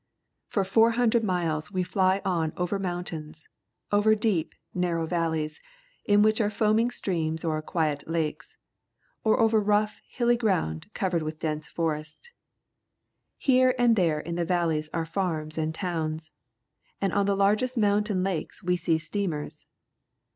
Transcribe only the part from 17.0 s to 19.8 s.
on the largest mountain lakes we see steamers.